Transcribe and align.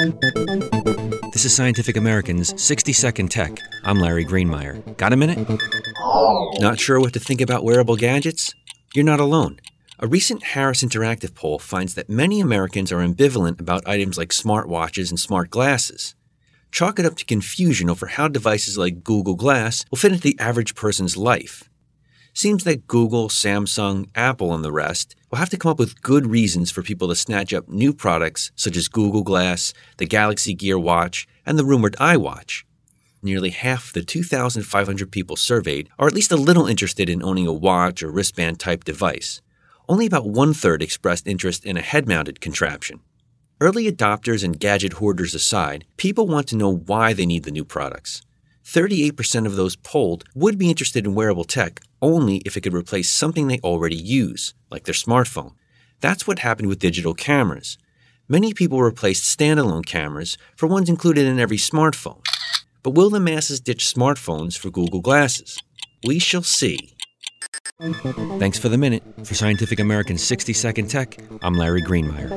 This 0.00 1.44
is 1.44 1.54
Scientific 1.54 1.94
American's 1.94 2.58
60 2.58 2.90
Second 2.94 3.30
Tech. 3.30 3.58
I'm 3.84 3.98
Larry 3.98 4.24
Greenemeier. 4.24 4.96
Got 4.96 5.12
a 5.12 5.16
minute? 5.16 5.46
Not 6.58 6.80
sure 6.80 6.98
what 6.98 7.12
to 7.12 7.20
think 7.20 7.42
about 7.42 7.64
wearable 7.64 7.96
gadgets? 7.96 8.54
You're 8.94 9.04
not 9.04 9.20
alone. 9.20 9.60
A 9.98 10.06
recent 10.06 10.42
Harris 10.42 10.82
Interactive 10.82 11.34
poll 11.34 11.58
finds 11.58 11.96
that 11.96 12.08
many 12.08 12.40
Americans 12.40 12.90
are 12.90 13.06
ambivalent 13.06 13.60
about 13.60 13.86
items 13.86 14.16
like 14.16 14.30
smartwatches 14.30 15.10
and 15.10 15.20
smart 15.20 15.50
glasses. 15.50 16.14
Chalk 16.72 16.98
it 16.98 17.04
up 17.04 17.16
to 17.16 17.26
confusion 17.26 17.90
over 17.90 18.06
how 18.06 18.26
devices 18.26 18.78
like 18.78 19.04
Google 19.04 19.34
Glass 19.34 19.84
will 19.90 19.98
fit 19.98 20.12
into 20.12 20.22
the 20.22 20.40
average 20.40 20.74
person's 20.74 21.18
life. 21.18 21.68
Seems 22.32 22.64
that 22.64 22.86
Google, 22.86 23.28
Samsung, 23.28 24.08
Apple, 24.14 24.54
and 24.54 24.64
the 24.64 24.72
rest 24.72 25.16
will 25.30 25.38
have 25.38 25.50
to 25.50 25.56
come 25.56 25.72
up 25.72 25.78
with 25.78 26.00
good 26.00 26.26
reasons 26.26 26.70
for 26.70 26.82
people 26.82 27.08
to 27.08 27.14
snatch 27.14 27.52
up 27.52 27.68
new 27.68 27.92
products 27.92 28.52
such 28.54 28.76
as 28.76 28.88
Google 28.88 29.22
Glass, 29.22 29.74
the 29.98 30.06
Galaxy 30.06 30.54
Gear 30.54 30.78
Watch, 30.78 31.26
and 31.44 31.58
the 31.58 31.64
rumored 31.64 31.96
iWatch. 31.98 32.64
Nearly 33.22 33.50
half 33.50 33.92
the 33.92 34.02
2,500 34.02 35.10
people 35.10 35.36
surveyed 35.36 35.90
are 35.98 36.06
at 36.06 36.14
least 36.14 36.32
a 36.32 36.36
little 36.36 36.66
interested 36.66 37.10
in 37.10 37.22
owning 37.22 37.46
a 37.46 37.52
watch 37.52 38.02
or 38.02 38.10
wristband 38.10 38.58
type 38.58 38.84
device. 38.84 39.42
Only 39.88 40.06
about 40.06 40.30
one 40.30 40.54
third 40.54 40.82
expressed 40.82 41.26
interest 41.26 41.66
in 41.66 41.76
a 41.76 41.82
head 41.82 42.08
mounted 42.08 42.40
contraption. 42.40 43.00
Early 43.60 43.92
adopters 43.92 44.42
and 44.42 44.58
gadget 44.58 44.94
hoarders 44.94 45.34
aside, 45.34 45.84
people 45.98 46.26
want 46.26 46.46
to 46.48 46.56
know 46.56 46.74
why 46.74 47.12
they 47.12 47.26
need 47.26 47.44
the 47.44 47.50
new 47.50 47.64
products. 47.64 48.22
38% 48.72 49.46
of 49.46 49.56
those 49.56 49.74
polled 49.74 50.24
would 50.34 50.56
be 50.56 50.70
interested 50.70 51.04
in 51.04 51.14
wearable 51.14 51.42
tech 51.42 51.80
only 52.00 52.36
if 52.46 52.56
it 52.56 52.60
could 52.60 52.72
replace 52.72 53.10
something 53.10 53.48
they 53.48 53.58
already 53.60 53.96
use, 53.96 54.54
like 54.70 54.84
their 54.84 54.94
smartphone. 54.94 55.54
That's 56.00 56.26
what 56.26 56.38
happened 56.38 56.68
with 56.68 56.78
digital 56.78 57.12
cameras. 57.12 57.78
Many 58.28 58.54
people 58.54 58.80
replaced 58.80 59.24
standalone 59.24 59.84
cameras 59.84 60.38
for 60.54 60.68
ones 60.68 60.88
included 60.88 61.26
in 61.26 61.40
every 61.40 61.56
smartphone. 61.56 62.22
But 62.84 62.94
will 62.94 63.10
the 63.10 63.18
masses 63.18 63.58
ditch 63.58 63.92
smartphones 63.92 64.56
for 64.56 64.70
Google 64.70 65.00
Glasses? 65.00 65.60
We 66.06 66.20
shall 66.20 66.44
see. 66.44 66.94
Thanks 68.38 68.58
for 68.58 68.68
the 68.68 68.78
minute. 68.78 69.02
For 69.24 69.34
Scientific 69.34 69.80
American 69.80 70.16
60 70.16 70.52
Second 70.52 70.88
Tech, 70.88 71.18
I'm 71.42 71.54
Larry 71.54 71.82
Greenemeier. 71.82 72.30